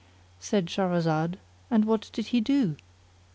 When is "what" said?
1.85-2.09